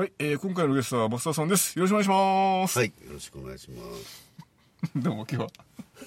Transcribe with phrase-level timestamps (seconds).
[0.00, 1.78] はい、えー、今回のゲストは増田さんです。
[1.78, 2.78] よろしくお願いします。
[2.78, 4.32] はい、よろしくお願いします。
[4.96, 5.48] どうも今日は。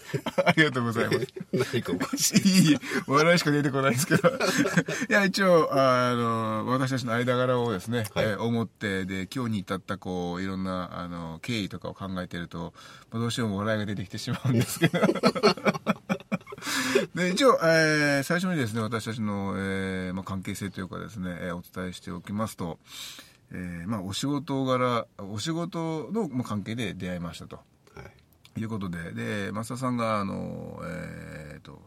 [0.49, 1.27] ありがとうございます。
[1.71, 2.71] 何かおかしい。
[2.71, 4.29] いい笑いしか出てこないんですけど。
[4.29, 4.33] い
[5.09, 12.73] や、一応、あの、私たちの間柄をですね、はいえー思って、で、今日に至った、こう、いろんな、あの、経緯とかを考えてると、
[13.11, 14.99] まあどうしても笑いが出てきてしまうんですけど。
[17.13, 22.79] で、一応、えー最初にですね、私たちの、えーまあ、関係性というかですね、えーお伝えしておきますと、
[23.53, 27.57] えーまあ、お仕事柄、お仕事のまあ関係で出会いましたと。
[27.57, 27.61] は
[28.57, 28.59] い。
[28.59, 31.81] いうことで、で、増田さんが、あの、えーと、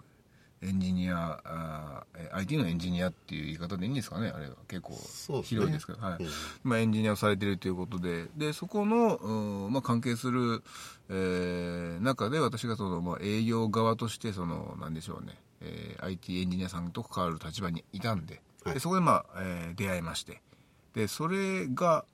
[0.63, 4.55] エンジニア、あ IT のエンジニアっていう言い方でいいんですかねあれは。
[4.69, 4.95] 結構
[5.43, 6.23] 広いですけど、はい。
[6.23, 6.31] うん
[6.65, 10.63] まあ、エンジニアをされているということで、で、そこの、うんまあ、関係する、
[11.09, 18.75] えー中で私がその、まあ、営業側として、その、なんでしょうね、えー IT エンジニアさんと関わる立場にいたんで、はい。
[18.75, 20.41] でそこで、まあ、えー出会いまして、
[20.97, 22.05] で、それが、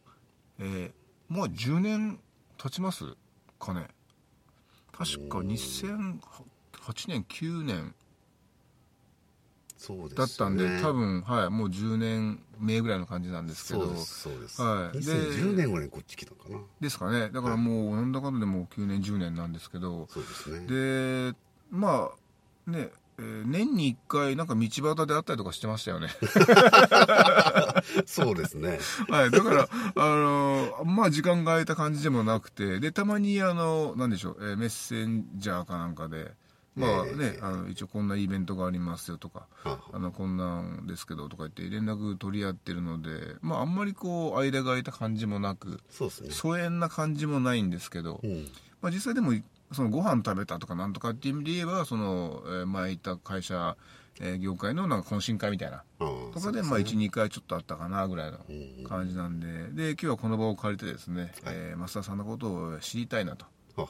[0.59, 0.93] えー
[1.29, 2.21] もう10年
[2.59, 3.05] 経ちます？
[3.59, 3.87] かね
[4.93, 6.19] 確か2008
[7.09, 7.95] 年9年
[9.79, 10.17] そうです、ね。
[10.17, 10.93] だったんで、多。
[10.93, 14.61] 分、はい、もう10年目ぐらいの感じなんですけどそうです。
[14.61, 16.59] はいで2010年ぐらいにこっち来たかな。
[16.83, 20.67] ですかねだからもうなんだかんだでもう9年10年なんですけどそうですね。
[20.67, 21.35] で
[21.71, 22.11] ま
[22.67, 26.09] あねえー年に1回なんか道端で会ったりとかしてましたよね
[28.07, 28.79] そうですね。
[29.09, 36.33] はいだからあのまあ時間が空いた感じでもなくてでたまにあのなんでしょう、えーメッセンジャーかなんかで
[36.75, 46.31] まあね、ええあの一応こんなイベントがありますよとかはあのこんなんですけどとか言って連絡取り合ってるのでまああんまりこう間が空いた感じもなくそうですね。
[46.31, 48.49] 疎遠な感じもないんですけど、うん。
[48.81, 49.33] まあ、実際でも
[49.73, 53.77] そのご飯食べたとかなんとかっていう意味で言えばその、えー前いた会社、
[54.21, 55.85] えー業界のなんか懇親会みたいな。
[55.99, 59.47] とかでまあ12回ちょっとあったかなぐらいのうん感じなんで。
[59.71, 63.47] で今日はこの場を借りてですね、えー増田さんのことを知りたいなと。
[63.77, 63.87] あ。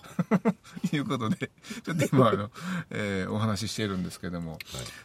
[0.92, 1.50] いうことで
[1.84, 2.50] ちょっと今あの、
[2.90, 4.58] えーお話ししているんですけども、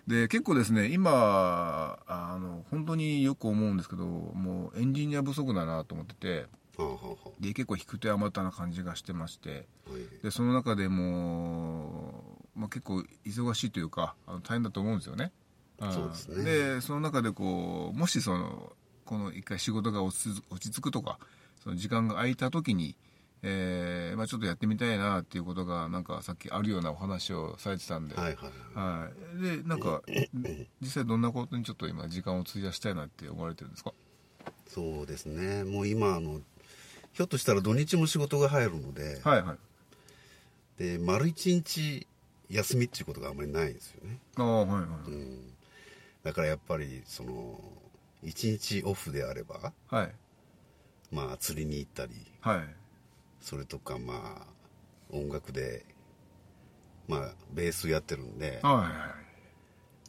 [0.05, 6.45] で結構ですね今あの本当によく思うんですけどもうエンジニア不足だなと思ってて
[7.39, 9.67] で結構引く手あまたな感じがしてまして。
[10.23, 12.23] でその中でも、
[12.55, 15.31] まあ、結構忙しいというかあの大変だと思うんですよね。
[15.83, 18.73] んそうですねでその中でこうもしその
[19.05, 21.19] この一回仕事が落ち着落ち着くとか
[21.63, 22.95] その時間が空いた時に、
[23.43, 28.49] えーまあ、ちょっとやってみたいなっていうことがなんかさっきあるようなお話をされてたんで、はいはいは
[28.99, 29.03] い。
[29.03, 30.01] はいでなんか
[30.81, 33.93] 実際どんなことにちょっと今時間を費やしたいなって思われてるんですか？
[34.67, 35.63] そうですね。
[35.63, 36.41] もう今、あの、
[37.17, 40.83] ひょっとしたら土日も仕事が入るので、はいはい。
[40.83, 42.05] で、丸一日
[42.47, 44.19] 休みっていうことがあんまりないんですよね。
[44.35, 45.53] ああはいはい、うん。
[46.21, 47.59] だからやっぱり、その、
[48.21, 50.11] 一日オフであれば、はい。
[51.11, 52.59] まあ釣りに行ったり、はい。
[53.41, 54.47] それとかまあ
[55.09, 55.85] 音楽で
[57.07, 58.91] まあベースやってるんで、は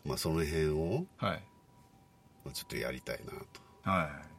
[0.05, 1.43] いまあその辺をはい。
[2.45, 3.39] まあちょっとやりたいなと。
[3.91, 4.09] はい。
[4.09, 4.38] え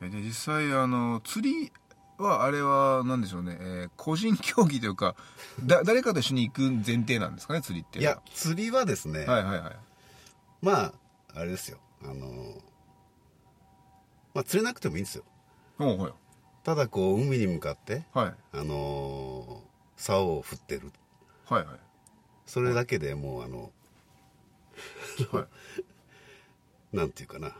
[0.00, 1.72] で実際あの釣り
[2.18, 5.14] はあれは何でしょうね、えー個人競技というか
[5.64, 9.76] だ誰かと一緒に行く前提なんですかね釣りっていや釣りはですね、はいはいはい。
[10.62, 10.92] まあ
[11.34, 11.78] あれですよ。
[12.02, 12.62] あの
[14.34, 15.24] まあ釣れなくてもいいんですよ。
[15.78, 16.14] ほうほう
[16.64, 18.34] ただこう海に向かってはい。
[18.52, 19.62] あの
[19.96, 20.92] 竿を振ってる。
[21.46, 21.76] はいはい。
[22.46, 23.70] それだけでもうあの
[25.32, 25.46] はい。
[26.96, 27.52] なんていうかな。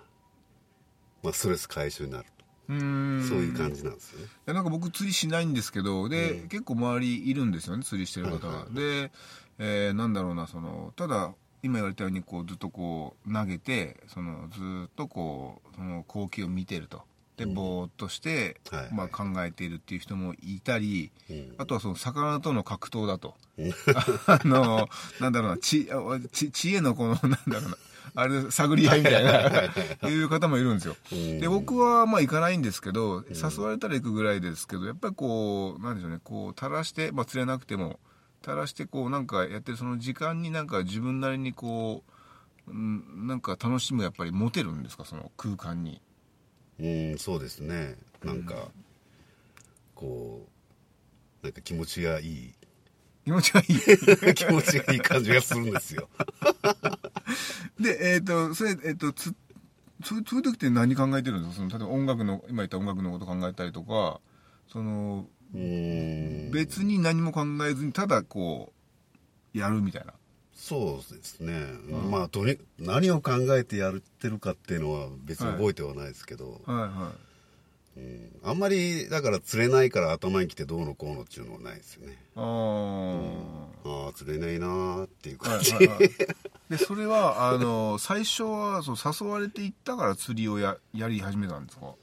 [1.23, 2.27] まあストレス解消になる
[2.69, 3.29] うーん。
[3.29, 4.27] そういう感じなんですよね。
[4.27, 9.13] いやなんか僕釣りしないんですけどで、うん結構周りいるんですよね釣りしてる方が、はいはいで、
[9.59, 11.33] えーなんだろうなそのただ
[11.63, 17.03] 今言われたようにこうずっとこう投げてそのずっとこうその光景を見てると。
[17.37, 17.55] でうん。
[17.55, 18.93] ぼーっとして、はいはい。
[18.93, 21.55] まあ、考えているっていう人もいたり、うん。
[21.57, 23.37] あとはその魚との格闘だと。
[23.57, 23.73] うん。
[24.27, 24.89] あの
[25.21, 27.77] なんだろうな知あ知知恵のこのなんだろうな
[28.21, 29.25] あれ探り合いみたい
[30.03, 30.09] な。
[30.11, 30.97] いう方もいるんですよ。
[31.13, 31.41] うん。
[31.41, 38.01] で僕はまあ行かないんですけど誘われたら行くぐらいですけどやっぱりこうなんでしょうねこう垂らして、まあ、釣れなくても
[38.45, 42.03] 垂らしてこうなんかやってるその時間になんか自分なりにこ
[42.67, 45.05] ううんなんか楽しむやっぱり持てるんですか？
[45.05, 46.01] その空間に。
[46.81, 47.97] うんそうですね。
[48.25, 48.55] なんか、
[49.95, 50.47] こ
[51.43, 52.55] うなんか気持ちがいい。
[53.25, 53.67] 気持ちがいい。
[54.35, 56.09] 気持ちがいい感じがするんですよ
[57.81, 59.35] でえっ、とそれえっ、とつ
[60.05, 61.69] そういう時って何考えてるんですか？
[61.69, 64.21] その例えば音楽の今言った音楽のこと考えたりとか
[64.69, 66.51] そのうん。
[66.53, 68.73] 別に何も考えずにただこ
[69.55, 70.13] うやるみたいな。
[70.55, 71.55] そうですね、
[72.11, 76.75] まあとに何を考えてやってるかっていうのは別に覚えてはないですけど、はい。
[76.81, 77.13] は
[77.97, 78.31] うん。
[78.43, 82.13] あんまりだから釣れないから頭にきてどうのこうのっていうのはないですよね。
[82.13, 86.11] いあー、ああ釣れないなーっていうはい感じ、はいはい、
[86.69, 91.95] でそれはあの最初はそう誘われていったから釣りをややり始めたんですか？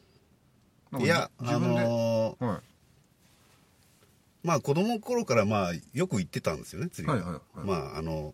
[0.99, 2.59] いや自分で、のーはい。
[4.43, 8.33] まあ子供の頃からまあよく行ってたんですよね釣りは、はいはいはいまああの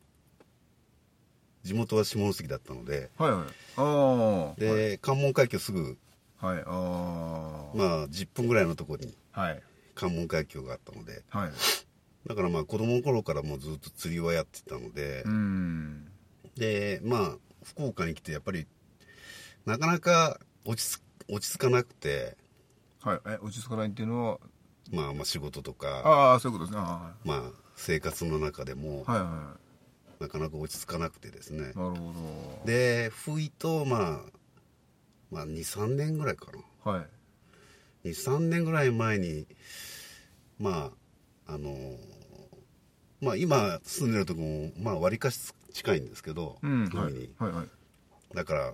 [1.63, 3.09] 地元は下関だったので。
[3.17, 3.45] はいはい。
[3.77, 5.97] ああで、関門海峡すぐ
[6.39, 9.61] はいああまあ10分ぐらいのところにはい。
[9.95, 11.23] 関門海峡があったので。
[11.29, 11.51] はい。
[12.27, 16.10] だからまあ子供の頃からもうずっと釣りはやってたので、うん
[16.55, 18.67] でまあ福岡に来てやっぱり
[19.65, 22.35] なかなか落ち着落ち着かなくて、
[23.01, 23.19] はい。
[23.25, 24.39] え落ち着かないっていうのは？
[24.91, 26.01] まあ、まあ仕事とか。
[26.03, 26.83] ああそういうことですね。
[26.85, 27.41] あまあ
[27.75, 29.57] 生活の中でも、あはいは
[30.19, 31.57] なかなか落ち着かなくてですね。
[31.57, 32.65] いなるほど。
[32.65, 34.19] で不意とまあ、
[35.31, 36.47] まあ、23年ぐらいか
[36.85, 36.91] な。
[36.91, 37.01] は
[38.03, 38.09] い。
[38.09, 39.47] 23年ぐらい前に
[40.59, 40.91] ま
[41.47, 41.69] ああの
[43.21, 46.89] まあ今住んでるとこもまあ割かし近いんですけど、うん。
[46.89, 47.29] はい海に。
[47.37, 47.67] はいはい
[48.33, 48.73] だから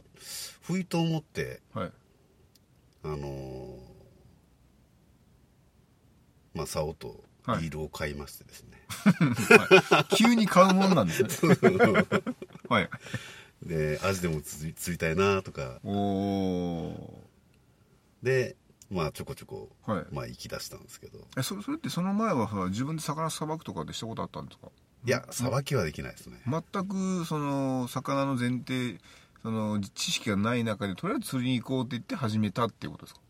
[0.61, 1.91] 不意と思ってはい。
[3.03, 3.75] あの
[6.53, 7.61] まあ竿とはい。
[7.61, 10.15] リールを買いましてですね、はい。
[10.15, 11.29] 急に買うもんなんですね。
[12.67, 12.89] はい。
[13.63, 15.79] でアジでも釣り釣りたいなとか。
[15.83, 17.23] おお
[18.21, 18.57] で
[18.89, 20.05] まあちょこちょこ、はい。
[20.11, 21.19] まあ行き出したんですけど。
[21.37, 24.69] えそれそれってその前はさ自分で魚さばくとかでしたことあったんですか？
[25.05, 28.99] いやさばきはできないですね、全くその魚の前提
[29.43, 33.21] その知識がない中でとりあえず釣りに行こうって言って始めたっていうことですか？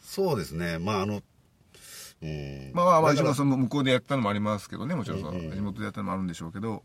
[0.00, 0.78] そうですね。
[0.78, 1.22] まああの
[2.22, 2.72] うん。
[2.74, 5.50] まあまあまあだから一番その向こうでやったのもありますけどねもちろんそのうんうん。
[5.52, 6.82] 地元でやったのもあるんでしょうけど。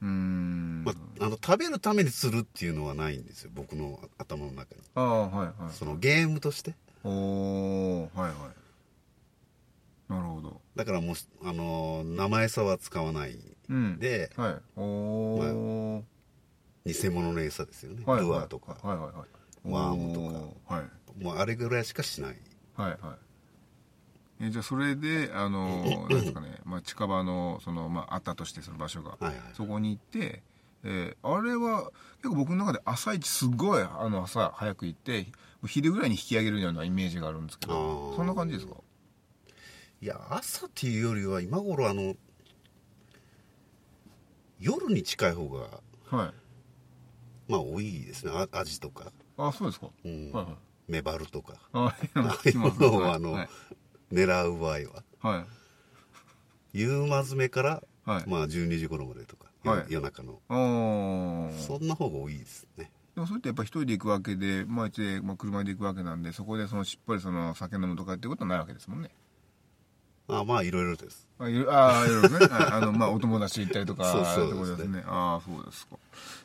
[0.00, 0.82] うーん。
[0.84, 3.50] まあ、あの食べるために釣るっていうのはないんですよ。
[3.54, 4.80] 僕の頭の中に。
[4.94, 5.72] ああはいはい。
[5.72, 6.74] そのゲームとして
[7.04, 8.50] おおはいは
[10.08, 10.12] い。
[10.12, 10.60] なるほど。
[10.76, 13.38] だからもうあの生餌は使わない
[13.68, 13.98] うん。
[13.98, 14.54] ではい。
[14.76, 16.04] おお、
[16.84, 18.28] 偽物の餌ですよね、はいはい。
[18.28, 19.28] ルアーとか、はいはいはい。
[19.64, 20.20] ワームと
[20.68, 20.74] か。
[20.76, 21.24] かはい。
[21.24, 22.36] もうあれぐらいしかしない。
[22.74, 22.98] はいはい。
[24.44, 29.36] えじゃあそれであのなんですかね、 まあ、近場のその、まあ、あったとしてその場所が、はいはい。
[29.54, 30.42] そこに行って、
[30.84, 35.26] えーあれは結構僕の中で朝一すごいあの朝早く行って
[35.66, 38.16] 昼ぐらいに引き上げるようなイメージがあるんですけあどー。
[38.16, 38.74] そんな感じですか？
[40.00, 42.14] いや朝っていうよりは今頃あの
[44.58, 45.68] 夜に近い方が
[46.10, 46.32] はい。
[47.50, 48.32] まあ多いですね。
[48.34, 50.32] あアジとか、あそうですか、うん。
[50.32, 50.56] はいはい。
[50.88, 51.54] メバルとか。
[51.72, 53.48] あああいうものをあの、はい。
[54.12, 55.04] 狙う場合は。
[55.20, 55.44] は
[56.74, 56.78] い。
[56.78, 58.24] 夕間詰めから、はい。
[58.26, 59.86] まあ12時頃までとか、はい。
[59.88, 60.40] 夜中の。
[60.48, 69.10] そんな方が多いですねでもそれってやっぱ一人で行くわけで、まあ、一でまあ、車で行くわけなんでそこでそのしっぱりその酒飲むとかっていうことはないわけですもんね。
[70.28, 71.28] あまあいろいろです。
[71.38, 72.46] あいろあーいろいろね。
[72.46, 75.02] はいあの、まあ、お友達行ったりとか そうそうってことですね。
[75.06, 75.96] ああそうですか。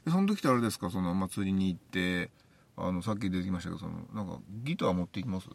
[0.05, 0.89] でその時ってあれですか？
[0.89, 2.31] その、まあ、釣りに行って
[2.75, 5.47] あのさっき出てきましたけどそのなんかギター持っていきます？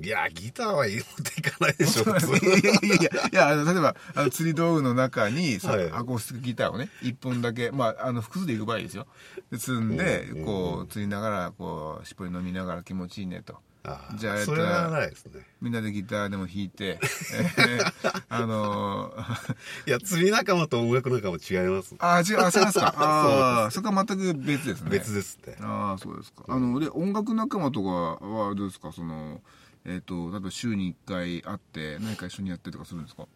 [0.00, 5.90] いやギターは持っていかないでしょ普通 いやいやいやいや例えばあの釣り道具の中にさ、はい。
[5.90, 9.06] アコースティックギターをね一本だけまああの複数で行く場合ですよ。
[9.50, 13.56] で積んで、うんこう釣りながらこうしっぽり飲みながら気持ちいいねと。
[13.84, 15.46] あじゃあやったそれはないですね。
[15.62, 16.98] みんなでギターでも弾いて、
[17.32, 21.94] え ーあのーいや釣り仲間と音楽仲間違います。
[21.98, 22.94] あ、違う、あ、そうですか。
[22.98, 24.90] ああ、そこは全く別ですね。
[24.90, 25.56] 別ですって。
[25.62, 26.42] ああ、そうですか。
[26.48, 27.88] あの、で、音楽仲間とか
[28.26, 28.92] はどうですか？
[28.92, 29.40] その、
[29.88, 33.26] えっ、と、例えば週に1回会って、何か一緒にやってとかするんですか？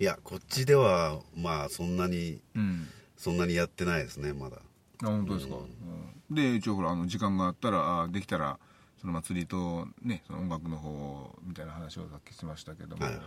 [0.00, 2.88] いやこっちではまあそんなにうん。
[3.16, 4.58] そんなにやってないですねまだ。
[5.02, 5.56] あ、本当ですか？
[5.56, 6.34] うん。
[6.34, 8.58] で、一応ほら、あの、時間があったら、あできたら、
[9.00, 13.24] その祭りとね、その音楽の方みたいな話をさっきしてましたけども、はいはい。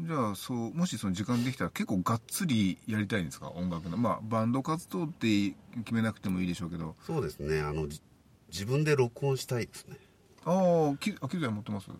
[0.00, 3.50] じゃあそうもしその時間できたら結構がっつりやりたいんですか？
[3.50, 6.96] 音楽のまあバンド活動って決めなくてもいいでしょうけど。
[7.06, 7.60] そうですね。
[7.60, 8.00] あのじ
[8.48, 9.96] 自分で録音したいですね
[10.44, 11.90] ああきあ機材持ってます？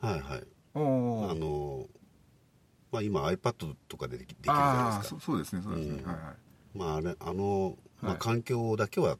[0.00, 0.44] はいはい。
[0.74, 1.86] あの
[2.92, 5.16] まあ今 iPad とかでできるじゃないですか。
[5.16, 6.04] ああそそうですねそうですね、うん。
[6.06, 6.78] はいはい。
[6.78, 8.20] まああれあのまあ、はい。
[8.20, 9.18] 環境だけは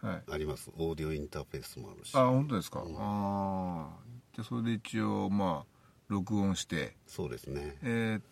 [0.00, 0.22] はい。
[0.30, 0.70] あります。
[0.76, 2.14] オーディオインターフェースもあるし。
[2.14, 3.88] あ本当ですか、ああ
[4.34, 5.72] じゃあそれで一応まあ
[6.08, 6.94] 録音して。
[7.06, 7.76] そうですね。
[7.82, 8.22] えーっ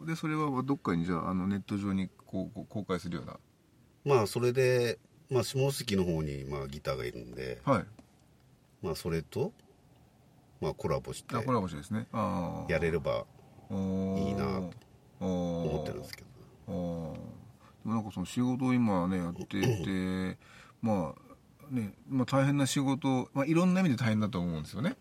[0.00, 3.36] とでそれはどっかにじゃああのネット上にこうこう公開するような。
[4.04, 4.98] まあそれで、
[5.28, 7.84] まあ、下関の方にまあギターがいるんで、はい
[8.82, 9.52] まあ、それと、
[10.60, 12.06] まあ、コラボしてあコラボしてですね。
[12.68, 13.24] やれれば
[13.70, 14.72] いいなと
[15.20, 16.28] 思思ってるんですけど
[16.66, 17.16] でも
[17.84, 20.38] なんかその仕事を今ねやってて
[20.82, 21.30] まあ
[21.70, 24.96] ね、まあ、大変な仕事、まあ、いろんな意味で大変だと思うんですよね。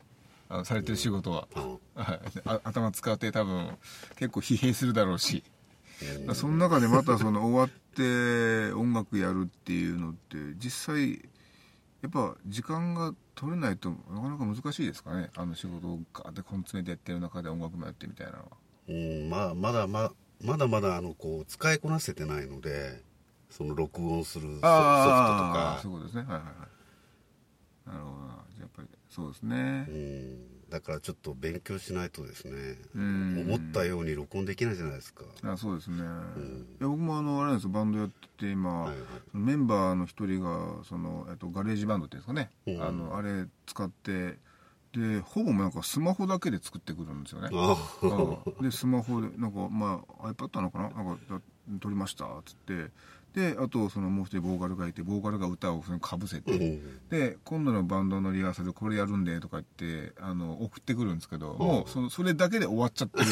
[0.50, 1.64] あのされてる仕事は、うん。
[1.96, 2.20] はい。
[2.46, 3.78] あ頭使って多分
[4.18, 5.44] 結構疲弊するだろうし、
[6.28, 6.36] うん。
[6.36, 11.28] その中でまたその終わって音楽やるっていうのって実際
[12.02, 15.30] やっぱ時間が取れないとなかなか難しいですかね。
[15.36, 18.46] あの仕事をガーって根詰めてやってる中で音楽もやってみたいなのは。
[18.88, 23.04] うんまあ、まだままだまだあのこう使いこなせてないので
[23.50, 25.80] その録音するソソフトとか。
[25.82, 26.24] そういうことですね。
[26.24, 27.90] はいはいはい。
[27.90, 28.46] なるほどな。
[28.56, 29.86] じゃあやっぱりそうですね。
[29.90, 33.46] うんだからちょっと勉強しないとですねうん。
[33.48, 35.24] 思ったように録音できないじゃないですか。
[35.44, 36.00] あそうですね、ん。
[36.00, 36.04] い
[36.82, 38.98] や僕もあのあれなんですよバンドやってて今、はいはい。
[39.34, 42.82] メンバーの一人がその、えっと、ガレージバンドっていうんですかね、うん。
[42.84, 44.38] あのあれ使って
[44.92, 47.50] でほぼなんかスマホだけで作ってくるんですよね。
[48.62, 50.90] でスマホでなんかまあ iPad なのかな？
[50.90, 51.40] なんかだ
[51.80, 52.26] 撮りました？
[52.26, 52.92] っつって
[53.40, 57.10] であとそのもう一人ボーカルがいてボーカルが歌をかぶせて、うん。
[57.10, 63.26] で今度のバンドのリハーサルこれやるんでとか言ってあの送ってくるんですけど、もうそのそれだけで終わっちゃってる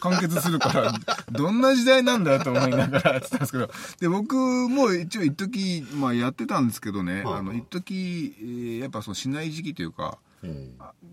[0.00, 0.92] 完結するから
[1.32, 10.18] どんな時代なんだよと思いながらやってたんですけどで僕も一応一時まあやってたんですけどね、はいあの一時、えーやっぱそのしない時期というか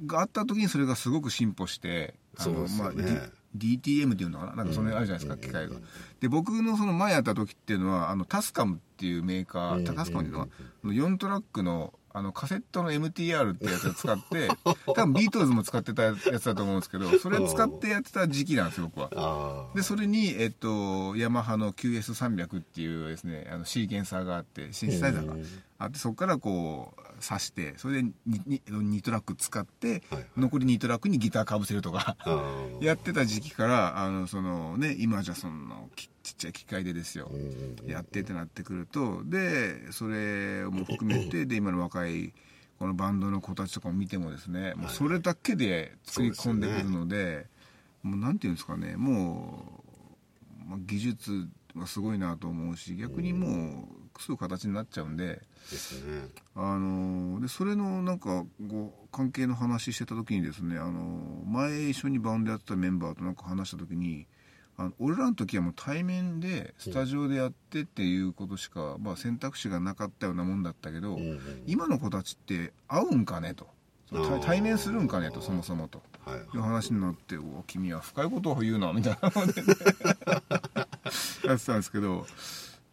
[0.05, 3.13] があった時にそれがすごく進歩してあのそうですよね。
[3.13, 4.55] まあ DTM っていうのかな？
[4.55, 5.75] なんかそれあるじゃないですか、機械が。
[6.19, 9.83] で僕のその前やった時っていうのはあのタスカムっていうメーカー、うん。
[9.83, 10.47] タスカムっていうのは、
[10.83, 14.49] あの4トラックのあのカセットの MTR ってやつを使って
[14.95, 19.09] 多分ビートルズも使ってたやつだと思うんですけどそれ使ってやってた時期なんですよ僕は。
[19.15, 25.45] あでそれに、えっと、ヤマハの QS300 っていうですねあのシーケンサーがあってシンセサイザーがうん。
[25.79, 30.25] あってそこからこう挿してそれで 2, 2トラック使って、はいはい。
[30.37, 32.17] 残り2トラックにギターかぶせるとか
[32.81, 42.33] やってた時期からあのそのね今じゃそんなきちっちゃい機械でですよ、うんやってってなってくるとでそれも含めてで今の若い
[42.79, 47.47] このバンドの子たちとかを見てもですねもうそれだけで作り込んでくるので
[48.03, 49.81] もうなんていうんですかねも
[50.65, 55.41] う、まあ、技術がすごいなと思うし逆にもうすぐ形になっちゃうんで。
[55.71, 56.29] ですね。
[56.55, 64.25] あのでそれのなんかこう関係の話してた時にですねあの前一緒にバンドやってたメンバーとなんか話した時に
[64.79, 73.67] あの俺らの時はもう対面でスタジオでやってっていうことしか、まあ、選択肢がなかったようなもんだったけど、うんうん今の子たちって会うんかねと。
[74.41, 76.01] 対面するんかねとそもそもと。
[76.23, 76.41] はいい。
[76.53, 79.31] う話になって「お君は深いことを言うな」みたいな。
[79.35, 79.67] ので、ね、
[81.43, 82.25] やってたんですけど。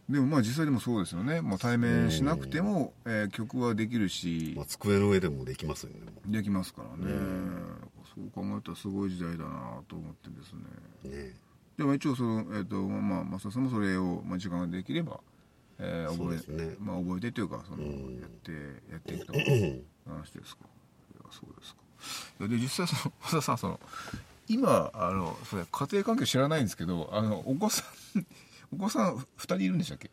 [0.08, 1.40] でもまあ実際でもそうですよね。
[1.40, 4.52] もう対面しなくても、えー曲はできるし。
[4.56, 7.14] まあ、机の上でもできますよねもできますからね、
[8.14, 10.60] そう考えたらすごい時代だなと思ってですね。
[11.04, 11.43] うね
[11.76, 15.21] でも一応その、えーとまあ、増田さんもそれを、まあ、時間ができれば、
[15.78, 16.76] えー覚えね。
[16.81, 18.21] まあ、覚えてというかその、うん。
[18.21, 18.52] やって
[18.90, 20.64] やっていくという話ですか？
[21.14, 21.81] いやそうですか。
[22.40, 23.81] いやで実際その 増田さんその
[24.47, 27.83] 今あのそれ家庭環境知らないんですけどあのお子さ
[28.14, 28.26] ん
[28.73, 30.11] お子さん2人いるんでしたっけ？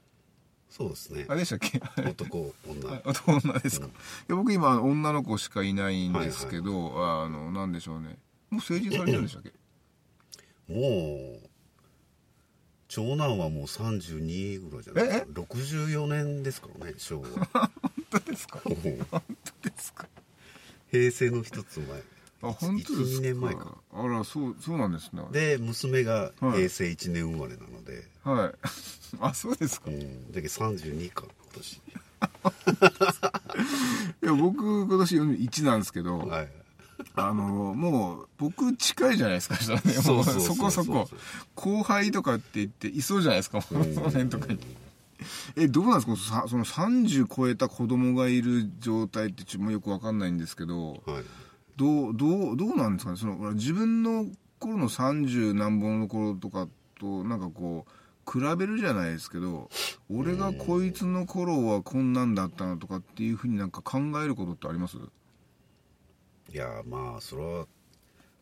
[0.69, 1.25] そうですね。
[1.27, 1.79] あれでしたっけ？
[1.79, 3.01] 男女。
[3.03, 3.89] 男女ですか、い
[4.29, 8.17] や僕今女の子しかいないんですけど、あのなんでしょうね。
[8.49, 9.51] もう成人されてるんでしたっけ？
[10.73, 11.49] もう
[12.93, 15.05] 長男はもう32ぐらいじゃない？
[15.07, 17.29] ですか64年ですからね昭和。
[17.55, 17.69] 本
[18.11, 18.59] 当ですか？
[18.65, 18.75] 本
[19.61, 20.07] 当ですか？
[20.91, 21.87] 平成の一つ前。
[22.43, 23.77] あ本当ですか？12年前か。
[23.93, 25.23] あらそうそうなんですね。
[25.31, 26.57] で娘がはい。
[26.57, 28.53] 平成1年生まれなので、はい。
[29.21, 31.81] あそうですか、いうん、だけど32か今年。
[34.21, 36.49] や僕今年41なんですけど、はい
[37.15, 39.55] あのもう僕近いじゃないですか。
[39.55, 41.09] したらねもうそこそこ。
[41.55, 43.61] 後輩とかって言っていそうじゃないですか。
[43.61, 44.59] その辺とかに。
[45.55, 46.15] えどうなんですか？
[46.15, 51.03] さその30超えた子供がいる状態ってちょっとよくわかんないんですけど。
[51.05, 51.23] はい。
[51.77, 53.17] どうどうどうなんですかね？
[53.17, 54.25] その自分の
[54.59, 56.67] 頃の30何本の頃とか
[56.99, 59.69] となんかこう比べるじゃないですけど
[60.13, 64.97] 俺がこいつの頃はこんなんだったなとかっていうふうになんか考えることってあります？
[66.51, 67.67] いやまあそれは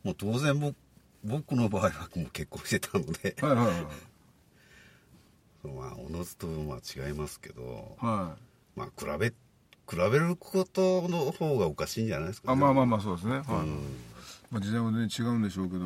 [0.03, 0.75] もう当然僕
[1.23, 3.35] 僕の場合はもう結婚してたので。
[3.41, 3.75] はいはいはい
[5.67, 7.95] まあおのずとまあ違いますけど。
[7.99, 8.37] は
[8.75, 9.33] まあ比べ
[9.89, 13.39] 比べることの方がおかしいんじゃないですいか、あまあまあまあそうですね。
[13.39, 13.81] はい、うん。
[14.51, 15.79] まあ、時代は全然違うんでしょうけど、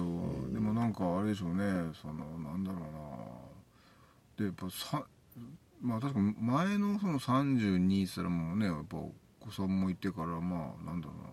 [0.53, 1.63] でもなんかあれでしょうね。
[2.01, 2.89] そのなんだろうな。
[4.37, 5.05] でやっぱさ
[5.81, 11.29] まあ確か前のその32っつったらもうねやっぱお子さんもいてからまあなんだろうな、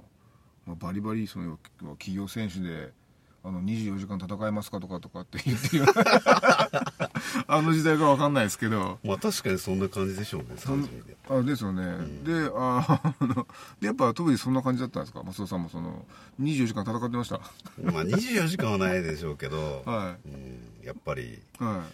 [0.71, 1.59] まあ、バリバリその
[1.99, 2.93] 企業選手で
[3.43, 5.85] あの24時間戦えますかとかとかって言ってる
[7.49, 8.99] あの時代かわかんないですけど。
[9.03, 11.83] まあ確かにそんな感じでしょうね32であですよね、
[12.25, 13.47] でああの
[13.81, 15.23] でやっぱ特にそんな感じだったんですか？
[15.25, 16.05] 松尾さんもその
[16.41, 17.39] 24時間戦ってました？
[17.83, 21.65] まあ24時間はないでしょうけど、はうん、やっぱり、い。
[21.65, 21.85] は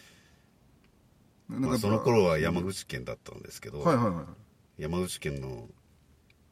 [1.48, 4.82] いまあ、その頃は山口県だったんですけど、はいはいはい。
[4.82, 5.68] 山口県の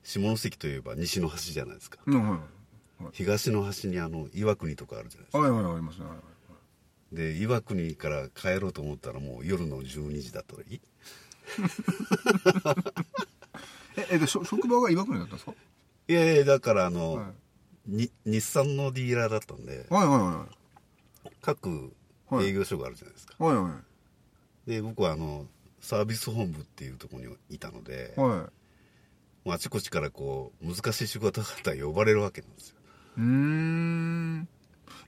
[0.05, 1.99] 下関といえば西の端じゃないですか。
[2.07, 2.41] うんはい。
[3.13, 5.39] 東の端にあの岩国とかあるじゃないですか。
[5.41, 6.25] はいはいはいありますねはいはい
[7.13, 10.81] で岩国から帰ろうと思ったらもう夜の12時だったらいい？
[13.97, 15.53] ええで職場が岩国だったんですか？
[16.09, 17.33] いやいやだからあの、はい。
[17.87, 20.47] に日産のディーラーだったんではいはいは
[21.43, 21.93] 各
[22.31, 22.47] はい。
[22.47, 23.79] 営業所があるじゃないですか、いはいは
[24.67, 24.71] い。
[24.71, 25.47] で僕はあの
[25.81, 28.29] サービス本部っていうところにいたので、はい。
[28.29, 28.51] ま
[29.47, 32.77] ああちこちからこう難しい仕事があったら呼ばれるわけなんですよ。
[33.19, 34.49] うーん。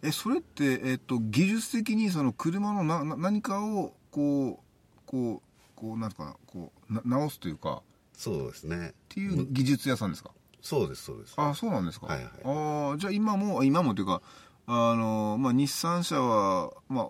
[0.03, 7.83] えそれって、えっと技術的にその車のなな何かをこうこうこうなんかなこうな直すというか。
[8.13, 8.91] そうですね。
[8.91, 10.31] っていう技術屋さんですか？
[10.63, 11.35] そうですそうです。
[11.37, 12.33] あそうなんですか、はいはい。
[12.45, 14.23] ああじゃあ今も今もというか
[14.67, 17.07] あの、まあ、日産車は、まあ、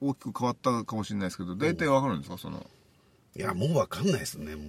[0.00, 2.38] 大きく変わったかもしれないですけど大体わかるんですか？
[2.38, 2.66] その。
[3.36, 4.66] いやもう分かんないですねもう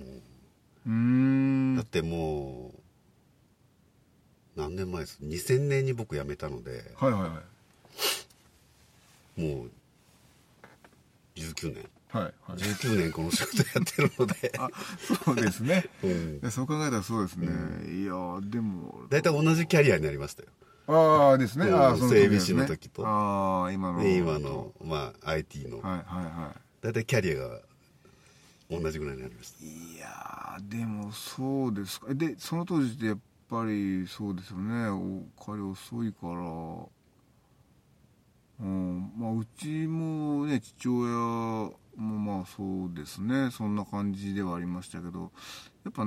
[0.85, 5.19] だってもう何年前です。
[5.21, 7.27] 2000年に僕辞めたのではいはいは
[9.37, 9.41] い。
[9.41, 9.71] もう
[11.35, 11.89] 19年。
[12.11, 12.33] はいはい。
[12.57, 14.51] 19年この仕事やってるので。
[14.57, 14.69] あ
[15.25, 15.85] そうですね。
[16.03, 16.07] う
[16.47, 16.51] ん。
[16.51, 17.47] そう考えたらそうですね、
[18.01, 20.49] いやでも大体同じキャリアになりましたよ。
[20.87, 21.75] ああですね、うん。
[21.75, 22.19] ああその時ですね。
[22.19, 23.07] 整備士の時と。
[23.07, 24.01] ああ今の。
[24.01, 25.79] で今の、まあ、IT の。
[25.81, 27.61] はいはいは大体キャリアが
[28.69, 32.13] 同じぐらいになりましたいやーでもそうですか。
[32.13, 33.17] でその当時ってやっ
[33.49, 34.89] ぱりそうですよね。
[34.89, 36.33] お彼遅いから。
[38.61, 43.49] うんまあうちもね父親もまあそうですね。
[43.51, 45.31] そんな感じではありましたけど。
[45.85, 46.05] やっぱ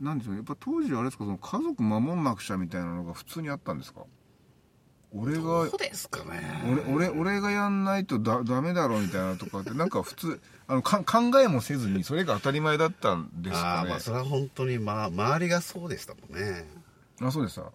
[0.00, 0.38] なんでしょうね。
[0.38, 4.02] やっぱ当時はあれですかその家族守んなくちゃみたいなのが普通にあったんですか？
[5.14, 6.40] 俺がどうですかね。
[6.86, 13.88] 俺俺俺がやんないとだダメだろうみたいなとかってなんか普通あのか考えもせずにそれが当たり前だったんですあかね。
[13.88, 16.64] あまあそれは本当に、まあ、周りがそうでしたもんね。
[17.20, 17.64] あそうでした、ん。
[17.64, 17.68] あ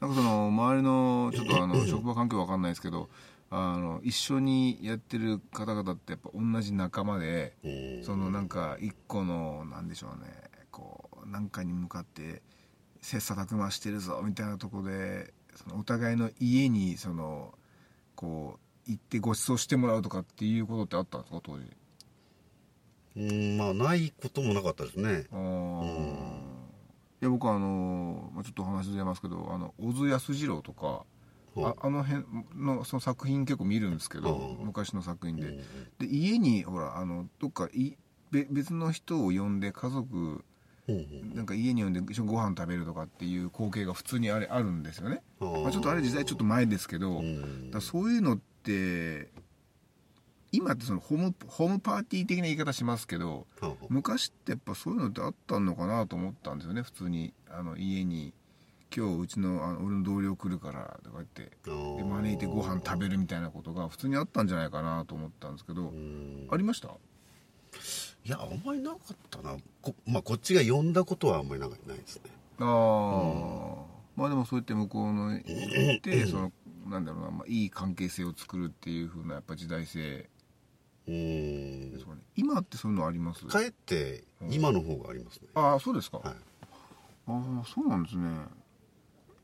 [0.00, 3.08] あなんかその周りのちょっとあの 職場環境わかんないですけど
[3.50, 8.04] あの一緒にやってる方々ってやっぱ同じ仲間でうん。
[8.04, 10.32] そのなんか一個のなんでしょうね
[10.72, 12.42] こう何かに向かって
[13.00, 17.54] 切磋琢磨してるぞみたいなところでそのお互いの家にその
[18.14, 21.64] こう行ってご馳走してもらうとかっていうことってあったんですか当時？
[23.14, 25.26] うんまあないこともなかったですね。
[25.32, 26.52] あー。
[27.20, 31.04] いや僕はあの、まあ、ちょっと話ずれますけどあの小津安二郎とか
[31.54, 32.24] うんああの辺
[32.56, 34.66] のその作品結構見るんですけどうん。
[34.66, 35.42] 昔の作品で。
[35.48, 35.56] うん。
[35.98, 37.96] で家にほらあのどっかい
[38.30, 40.44] べ別の人を呼んで家族うんうん
[40.88, 47.22] なんか家に呼んで一緒にご飯食べるとかっていう光景が普通にあれあるんですよね、まあ、ちょっとあれ時代ちょっと前ですけど、
[47.70, 49.30] だそういうのって
[50.50, 56.82] 今ってそのホームホームパーティー的な言い方しますけどはあ昔ってやっぱそういうのってあったのかなと思ったんですよね。
[56.82, 58.34] 普通にあの家に
[58.94, 66.48] 今日うちのあの俺の同僚来るからとか言ってで招いてご飯食べるみたいなことが普通にあったんじゃないかなと思ったんですけど、うん。
[66.50, 66.90] ありました？
[68.24, 69.56] いやあんまりなかったな。
[69.80, 72.30] こ,、まあ、こっちが呼んだことはあんまりなないですね。
[72.60, 72.66] ああ、
[74.16, 76.52] まあでもそうやって向こうの 行ってその
[76.86, 80.28] なんだろうな、まあ、いい関係性を作るっていう風なやっぱ時代性。
[81.08, 81.92] うん。
[81.92, 82.20] ですかね。
[82.36, 83.44] 今ってそういうのあります？
[83.46, 86.34] かえって今の方がありますね、ああそうですか、はい、あ
[87.26, 88.28] あそうなんですね。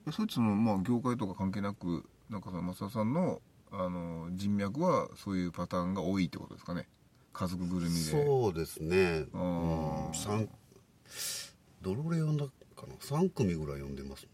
[0.07, 3.41] えそいつそのまあ業界とか関係なくなんかその増田さんの
[3.73, 6.87] あの人脈はそういうパターンが多いってことですかね？
[7.39, 8.01] 家族ぐるみで。
[8.01, 9.25] そうですね。
[9.33, 10.11] あうん。
[10.11, 10.49] ー三
[11.83, 12.51] どれぐらい呼んだか
[12.89, 14.27] な？3組ぐらい呼んでます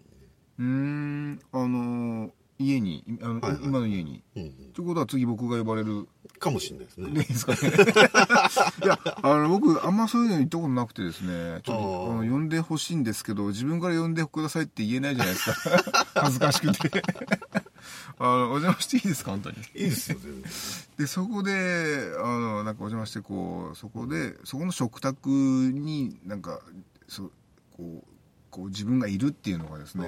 [0.59, 1.38] うーん。
[1.53, 3.61] あの家にいあの、はいはい。
[3.62, 4.23] 今の家に。
[4.35, 5.93] もんね、ということは次僕が呼ばれる。
[5.93, 7.25] うん、かもしれないですでいいね。
[7.25, 7.59] ですかね。
[8.85, 11.61] いやあの僕あんまそういうの言ったことなくてですね。
[11.62, 16.05] ちょっとあの呼んでほしいんですけど自分から呼んでくださいって言えないじゃないですか。
[16.23, 17.03] 恥ずかしくて
[18.18, 19.57] あのお邪魔していいですか本当に？
[19.59, 20.42] いいですよ全然。
[20.99, 26.61] でそこであのなんかお邪魔してこうそこでそこの食卓になんか
[27.09, 27.33] そう
[27.77, 28.09] こう
[28.51, 30.07] こう自分がいるっていうのがですね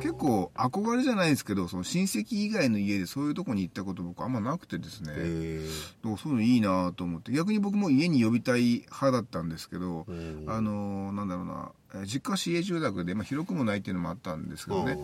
[0.00, 5.12] 結構憧れじゃないですけどその親戚以外の家でそういうとこに行ったこと僕あんまなくてですね。
[5.16, 5.66] へ
[6.04, 7.32] だからそういうのいいなと思って。
[7.32, 14.96] 逆に僕も家に呼びたい派だったんですけどえあのなんだろうなえー実家市営住宅で、まあ、広くもないっていうのもあったんですけどね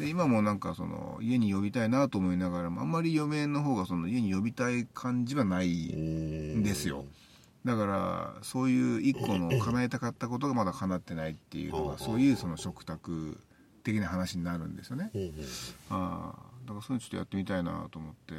[0.00, 7.04] で今もなんかその家に呼びたいなと思いながらもあんまり嫁の方がその家に呼びたい感じはないんですよ。
[7.66, 13.38] だからそういう一個の叶えたかったことがまだ叶ってないっていうのがそういうその食卓
[13.84, 15.10] 的な話になるんですよね。
[15.90, 18.34] ああだからそういうのちょっとやってみたいなと思って。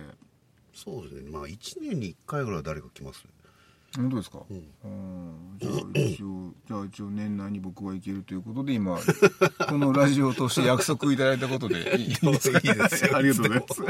[0.73, 1.29] そうですね。
[1.29, 3.29] まあ1年に1回ぐらいは誰か来ますね
[3.97, 4.57] 本当ですか、うん。
[4.83, 5.57] うん。
[5.59, 8.97] じゃあ一応 じゃあ一応年内に僕は行けるということで今
[9.67, 12.15] このラジオを通して約束いただいたことでいい。
[12.15, 13.15] ですかいいですよ。
[13.17, 13.81] ありがとうございます。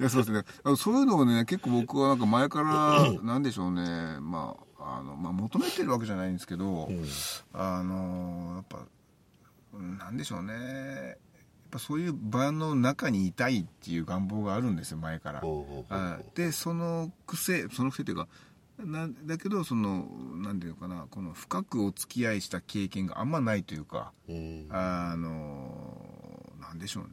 [0.00, 0.44] いやそうですね。
[0.76, 4.18] そういうのをね結構僕はなんか前からなんでしょうね。
[4.20, 7.04] まああの、まあ、求めてるわけじゃないんですけど、うん。
[7.52, 8.78] あのやっぱ
[9.74, 11.18] うんなんでしょうね
[11.70, 15.42] ぱそういう場の中にいたいっていう願望があるんですよ前から。
[16.34, 18.28] でその癖その癖っていうか
[18.78, 24.66] なんだけどそのなんていうのかなこの深くお付き合いした経験があんまないというかうん。
[24.70, 27.10] あのなんでしょうね。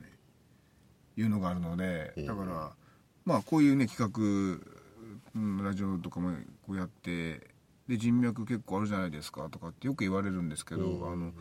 [1.18, 2.26] いうのがあるのでうん。
[2.26, 2.72] だから
[3.26, 4.20] まあこういうね企画
[5.36, 7.42] うんラジオとかもこうやって
[7.88, 11.14] で人脈結構あるじゃないですかとかってよく言われるんですけど、うん。
[11.14, 11.34] あの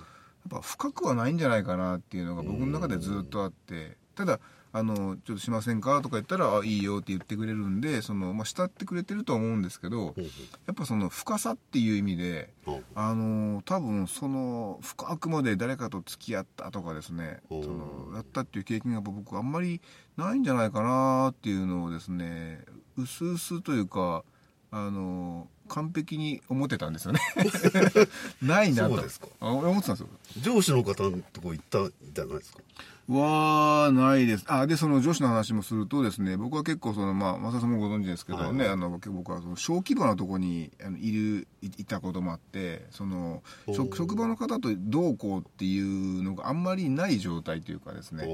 [0.49, 4.41] ぱ深くはないんじゃないかなっていうのが僕の中でずっとあって、ただ
[4.77, 10.31] あの「ちょっとしませんか?」とか言ったら「あいいよ」って言ってくれるんでその、まあ、慕ってくれてるとは思うんですけどうんや
[10.73, 19.81] っぱその深さっていう意味でうんあの多分その深くまで誰かと付き合ったとかですねそうんのやったっていう経験が僕あんまり
[20.17, 22.65] ないんじゃないかなっていうのをですね
[22.97, 24.25] うすうすというか
[24.73, 27.21] あの完璧に思ってたんですよね。
[28.43, 28.95] ないなと。
[28.97, 29.29] そうですか。
[29.41, 30.09] あ思ってたんですよ。
[30.43, 31.79] 上司の方のとこ行った
[32.13, 32.61] じゃないですか？
[33.07, 34.45] はないです。
[34.49, 48.27] あでその女子の話もするとですね僕は結構そのまあ増田さんもご存知ですけどね、はいあの僕はその小規模なとこにあのいるいいたこともあってそのお職職場の方とどうこうっていうのがあんまりない状態というかですね。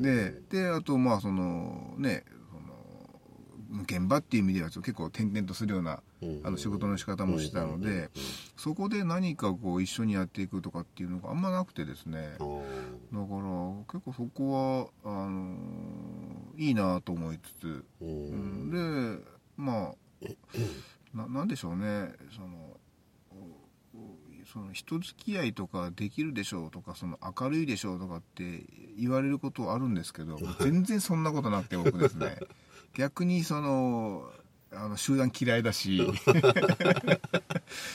[0.00, 2.24] でであとまあそのね
[3.84, 6.40] 現場っていう意味では結構転々とするようなうん。
[6.44, 8.10] あの仕事の仕方もしてたので
[8.56, 12.32] そこで何かこう一緒にやっていくとかっていうのがあんまなくてですね。
[12.32, 12.48] だから
[13.16, 15.56] 結構そこはあの
[16.56, 18.68] いいなと思いつつ、ううん。
[18.68, 19.24] ん、で
[19.56, 19.94] まあ
[21.16, 22.12] ななんでしょうね。
[22.34, 22.76] その
[23.34, 23.60] お
[24.46, 28.64] その人付き合いとかできるでしょうとかその明るいでしょうとかって
[28.98, 32.36] 言われることはあるんですけど 全然そんなことなくて僕ですね
[32.94, 34.30] 逆にその
[34.72, 36.00] あの集団嫌いだし。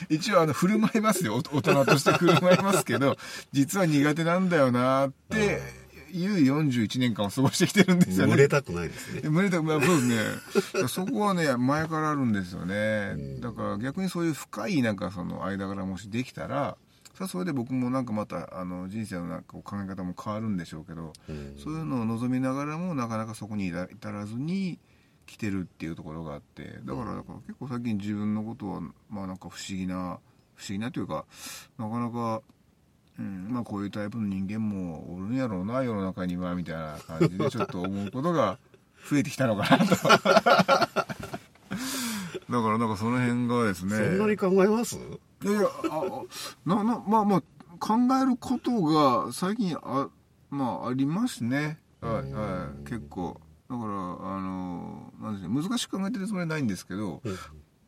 [0.09, 1.35] 一応あの振る舞いますよ。
[1.35, 3.17] お大人として振る舞いますけど
[3.51, 5.61] 実は苦手なんだよなって
[6.15, 8.31] いう41年間を過ごしてきてるんですよね。
[8.31, 9.21] 群れたくないですね。
[9.25, 10.87] え無理だ、まあ、そうですね。
[10.87, 13.13] そこはね、前からあるんですよね。
[13.15, 13.41] ん。
[13.41, 16.77] だから逆にそういう深いなんかその間柄もしできたら、
[17.15, 21.55] それはそれで僕もなんかまたあの人生のなんか考え方も変わるんでしょうけど、うん。
[21.57, 24.77] そういうのを望みながらもなかなかそこに至至らずに
[25.25, 30.19] 来てるっていうところがあって、だからだから結構最近自分のことはまあなんか不思議な、
[30.55, 31.25] 不思議なというか、
[31.79, 32.41] なかなか
[33.17, 38.57] うん、まあこういうタイプの人間もおるんやろうな世の中にはみたいな感じで ちょっと思うことが
[39.09, 39.95] 増えてきたのかなと。
[42.47, 43.95] だからなんかその辺がですね。
[43.95, 44.99] そんなに考えます？
[45.45, 47.41] いやいやああななまあまあ
[47.79, 50.09] 考えることが最近あ
[50.49, 51.79] まあありますね。
[52.01, 52.89] はいはい。
[52.89, 53.39] 結構。
[53.69, 57.21] だからあのなんですね難しく考えてるつもりはないんですけど、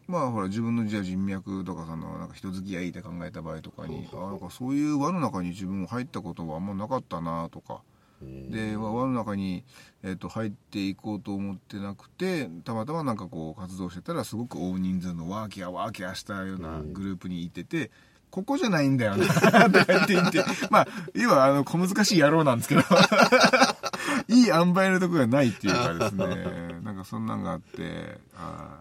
[0.08, 7.82] まあほら自分のじゃあ人脈とかそのなんか人付き合いで考えた場合とかに、あなんかそういう輪の中に自分入ったことはあんまなかったなとか、
[8.22, 9.64] で輪輪の中に、
[10.04, 17.92] えっと入っていこうと思ってなくてたまたまなんかこう活動してたらすごく大人数のワーキャーワーキャーしたようなグループにいてて。
[18.30, 22.82] ここじゃないんだよなとか言って言ってまあ要はあの小難しい野郎なんですけど
[24.28, 26.82] いい塩梅のとこがないっていうかですね。
[26.84, 28.80] なんかそんなんがあってあ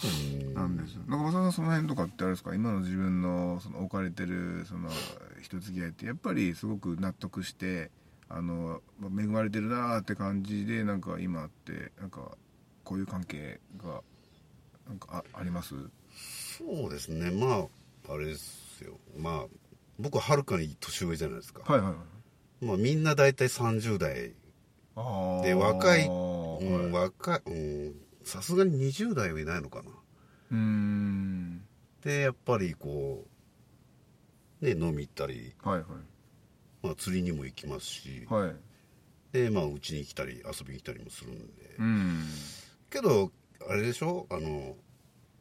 [0.00, 1.02] ーなんですよ。
[1.08, 2.54] なんかさんその辺とかってあれですか？
[2.54, 4.88] 今の自分のその置かれてるその
[5.42, 7.90] 人付き合いってやっぱりすごく納得して
[8.30, 12.36] あのまあ恵まれてるなーって感じでなんか今ってなんか
[12.84, 14.02] こういう関係が
[14.86, 15.74] なんかああります？
[16.58, 17.30] そうですね。
[17.30, 17.66] ま
[18.08, 18.98] ああれですよ。
[19.16, 19.44] まあ
[19.98, 21.96] 僕ははるかに年上じゃないですか、はいはいは
[22.62, 22.64] い。
[22.64, 24.34] まあ、みんな大体30代。
[25.44, 27.50] で若い、はうん、若いう
[27.90, 29.90] んさすがに20代はいないのかな。
[30.50, 31.62] うーん。
[32.02, 33.24] でやっぱりこ
[34.60, 35.80] うね飲み行ったり、はい
[36.88, 38.42] まあ、釣りにも行きますし、はい。
[38.42, 38.56] はい
[39.30, 41.42] でまあうちに来たり遊びに来たりもするんで、
[41.78, 42.24] うん。
[42.88, 43.30] けど
[43.68, 44.26] あれでしょ？
[44.30, 44.74] あの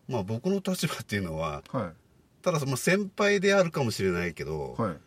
[0.09, 1.93] まあ僕の立場っていうのははい。
[2.41, 4.97] ただその先輩であるかもしれないけど、はい。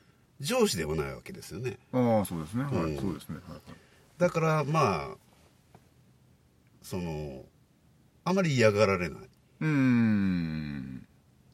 [0.40, 1.78] 上司ではないわけですよね。
[1.92, 2.64] ああそうですね。
[2.64, 2.96] はい、うん。
[2.96, 3.36] そうですね。
[3.46, 3.60] はい。
[4.16, 5.16] だからまあ
[6.80, 7.44] その
[8.24, 9.18] あまり嫌がられない。
[9.60, 11.06] うーん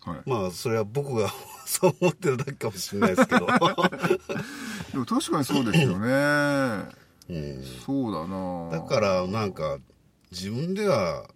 [0.06, 0.22] はい。
[0.24, 1.28] まあそれは僕が
[1.66, 3.46] そう思ってるだけかもしれないですけど、
[4.92, 7.06] でも確かにそうですよね。
[7.28, 8.70] うん、そうだな。
[8.70, 9.78] だからなんか
[10.30, 11.28] 自分では、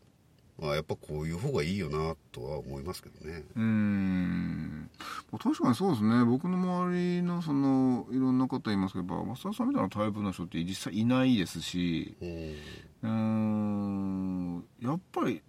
[0.56, 3.44] まあ、やっぱこういう方がいいよなとは思いますけどね。
[3.56, 4.90] うーん
[5.33, 6.24] 確かにそうですね。
[6.24, 12.14] 僕の周りのそのいろんな方いますけど増田さんみたいなタイプの人って実際いないですし。
[13.02, 14.64] うん。
[14.80, 15.42] やっぱり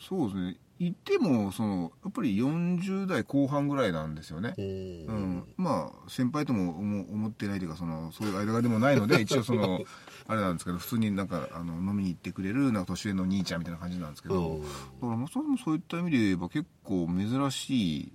[0.00, 4.54] そうですねいてもそのやっぱり40代後半ぐらいなんですよね。
[4.56, 4.60] う。
[4.60, 9.80] んうん、まあ先輩とも思思ってないというかそのそういう間柄でもないので一応その
[10.26, 18.12] あれなんですけど普通になんかあの飲みに行ってくれるなんか年上の兄ちゃんみたいな感じなんですけど、うんだから松田さんもそういった意味で言えば結構珍しい、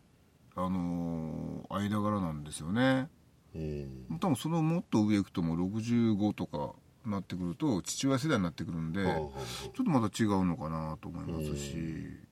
[0.56, 3.10] あのー間柄なんですよね。
[3.56, 6.74] うん多分そのもっと上行くともう65とか
[7.06, 9.32] なってくると父親世代になってくるんで、ちょ
[9.70, 12.27] っとまた違うのかなと思いますし、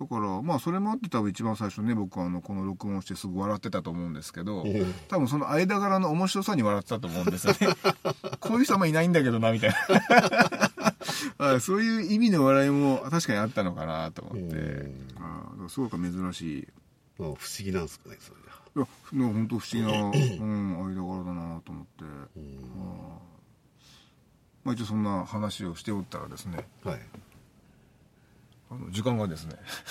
[0.00, 7.76] だからまあそれもあって多分一番最初ね僕はあのこの録音をしてすぐ笑ってたと思うんですけどうん多分その間柄の面白さに笑ってたと思うんですよね。
[8.40, 9.76] こういう人あんまいないんだけどなみたいな。
[11.46, 16.68] はいそういう意味の笑いも確かにあったのかなと思って、うんあすごく珍しい。
[17.18, 22.04] まあ不思議なんですかねそれいや本当不思議な、 うん、間柄だなと思って、
[22.36, 22.60] うん。
[24.64, 27.00] まあ、一応そんな話をしておったらですねはい
[28.90, 29.56] 時間がですね。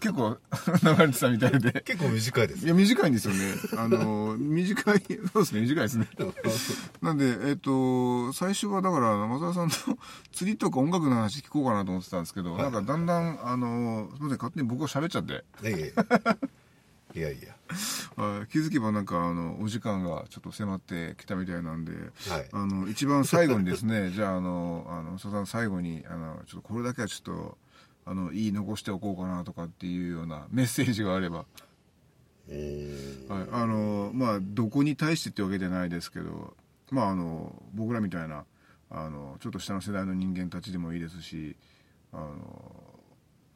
[0.00, 0.36] 結構
[0.82, 1.80] 流れてたみたいで。
[1.80, 3.54] 結構短いですいや短いんですよね。
[3.78, 6.06] あの短いそうですね短いですね。
[7.00, 9.98] なんでえっ、と最初はだから松田さんの
[10.32, 15.44] 釣りとか音楽の話聞こうかなと思ってたんですけど、なんかだんだんあのすみません勝手に僕が喋っちゃって。
[15.62, 17.18] ええ。
[17.18, 17.56] いやいや。
[18.16, 18.46] はい。
[18.48, 22.48] 気づけばなんかあのお時間がちょっと迫ってきたみたいなんで、はい。
[22.52, 27.58] あの一番最後にですねじゃああのあの松田さん最後にあのちょっとこれだけはちょっと
[28.08, 31.44] あのいい残しておこうかなとかっていうようなメッセージがあれば、
[32.48, 36.54] うんはい、あのまあどこに対してってわけじゃないですけど
[36.90, 38.46] まああの僕らみたいな
[38.90, 41.54] あのちょっと下の世代の人間たちでもいいですし
[42.14, 42.32] あの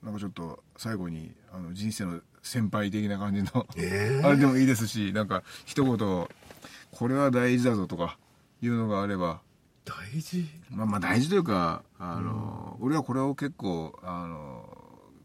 [0.03, 8.19] なんかちょっと最後にあの人生の先輩的な感じのええ あれでもいいですしなんか一言これは大事だぞとか
[8.61, 9.41] いうのがあれば
[9.85, 10.47] 大事。
[10.71, 14.65] まあまあ大事というかあの、俺はこれを結構あの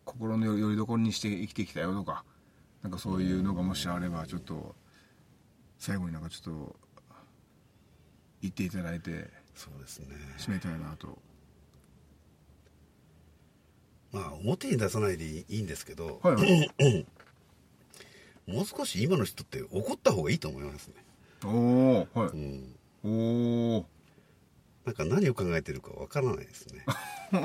[0.05, 2.23] 心のよりどころにして生きてきたよとか
[2.81, 4.75] なんかそういうのがもしあればちょっと
[5.77, 6.75] 最後になんかちょっと
[8.41, 10.07] 言っていただいてそうですね。
[10.37, 11.17] 締めたいなと。
[14.11, 17.05] まあ表に出さないでいいんですけど、はいはい。
[18.47, 20.93] もう少し今の人って怒った方がいいと思いますね、
[21.43, 23.85] おおはういん、お
[24.87, 26.85] なんか何を考えてるかわからないですね。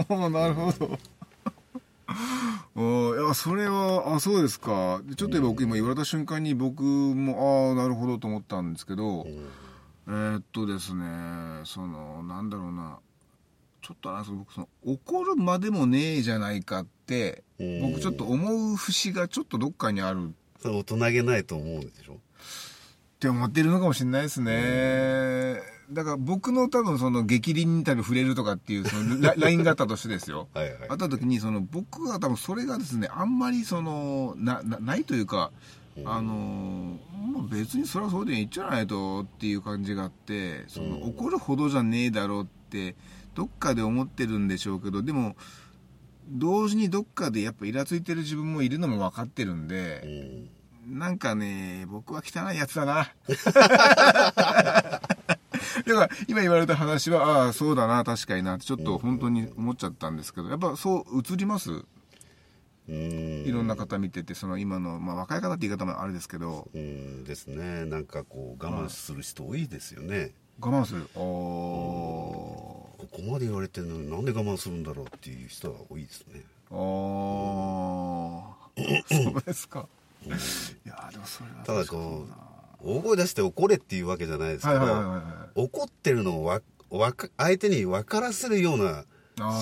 [0.08, 0.96] お なるほど。
[2.76, 5.00] おいやそれはあそうですか。
[5.04, 9.48] でちょっと僕今言われた瞬間に僕もああなるほどと思ったんですけど、うん。
[10.06, 11.04] えーっとですね
[11.64, 12.98] そのなんだろうな。
[13.82, 17.80] ちょっとあれ僕その怒るまでもねえじゃないかってうん。
[17.92, 20.32] 僕ちょっと思う節がちょっとどっかにある。
[20.64, 22.12] 大人げないと思うんでしょ？
[22.14, 22.16] っ
[23.18, 25.60] て思ってるのかもしれないですね
[25.92, 30.48] だから僕の多分その激鱗にたる触れるとかっていうその ララインがあったとしてですよ。
[30.54, 30.78] はいはい。
[30.90, 35.50] あった時にその僕は多分それがですねあんまりそのななないというか
[36.04, 36.98] あの
[37.32, 41.02] まあ別にそれはそうでいいんじゃないとっていう感じがあってそのうん。
[41.10, 42.96] 怒るほどじゃねえだろうって
[43.34, 45.36] どっかで思ってるんでしょうけどでも
[46.30, 50.98] 同時にどっかでやっぱイラついてる自分もいるのも分かってるんうで、ん。
[50.98, 53.08] なんかね僕は汚いやつだな
[55.86, 61.70] だから今言われた話はああそうだな確かになってちょっと本当に思っちゃったんですけどやっぱそう映ります？
[62.88, 63.44] うん。
[63.46, 66.68] いろんな方見ててその今の、まあ、若い方って言い方もあれですけど。
[66.74, 67.84] うんですね。
[67.84, 71.08] なんかこう我慢する人多いですよね、我慢する。
[71.14, 71.20] あー。
[71.20, 76.42] ここまで言われてるのになんで我慢するんだろうっていう人は多いですね。
[76.70, 76.78] あー。
[79.32, 79.86] そうですか。
[80.24, 80.28] い
[80.88, 82.51] やでもそれはただこう
[82.84, 85.24] 大声出して怒れっていうわけじゃないですけど、はいはいはいはいはい。
[85.54, 89.04] 怒ってるのをわわか相手に分からせるような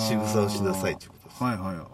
[0.09, 1.43] 仕草をしなさいっていうことです。
[1.43, 1.87] はいはいはい。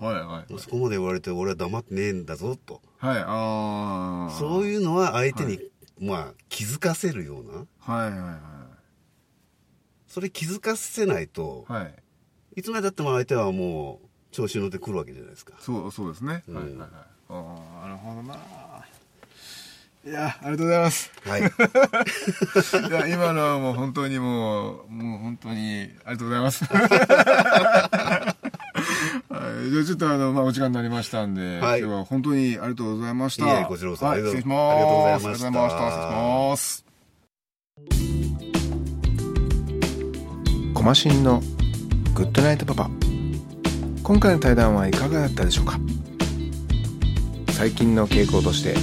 [0.00, 2.80] はいそこまで言われて俺は黙ってねえんだぞと。
[2.98, 5.60] はいああそういうのは相手に、
[6.00, 7.66] まあ気づかせるような。
[7.80, 8.38] はいはいはい
[10.06, 11.94] それ気づかせないと、はい。
[12.56, 16.88] いつまでたっても相手はもう調子に乗ってくるわけじゃないですかそうそうですね、うんはいはいはい
[17.30, 18.34] ああなるほどな
[20.08, 21.42] いやありがとうございますはい
[22.88, 26.64] いや今のはもう本当にもうもう本当にありがとうございます
[29.28, 33.60] はい、じゃあちょっとあの、まあ、お時間になりましたんで、はい今日は本当にありがとうございました。
[33.60, 34.58] いえこちらこそはい、失礼します。
[34.58, 35.78] ありがとうございましたありがとうございました。
[35.78, 36.84] 失礼します。
[40.74, 41.42] コマシンの
[42.14, 42.90] グッドナイトパパ。
[44.02, 45.78] 今回の対談はいかがだったでしょうか
[47.50, 48.74] 最近の傾向として、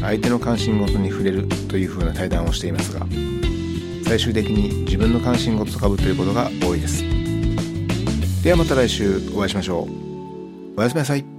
[0.00, 3.06] 相手の関心事に触れるというふうな対談をしていますが、
[4.04, 7.04] 最終的に自分の関心事とかぶということが多いです。
[8.42, 10.78] ではまた来週お会いしましょう。
[10.80, 11.37] おやすみなさい。